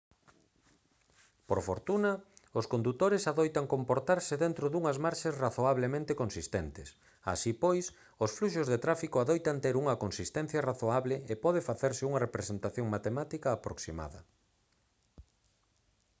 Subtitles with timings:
[1.49, 2.11] por fortuna
[2.59, 6.87] os condutores adoitan comportarse dentro dunhas marxes razoablemente consistentes
[7.33, 7.85] así pois
[8.25, 13.47] os fluxos de tráfico adoitan ter unha consistencia razoable e pode facerse unha representación matemática
[13.51, 14.19] aproximada